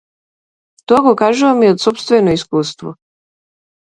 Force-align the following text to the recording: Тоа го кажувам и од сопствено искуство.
Тоа 0.91 1.01
го 1.07 1.11
кажувам 1.19 1.61
и 1.67 1.69
од 1.73 1.83
сопствено 1.85 2.33
искуство. 2.39 2.95